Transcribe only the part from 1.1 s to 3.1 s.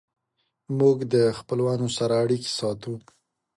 د خپلوانو سره اړیکې ساتو.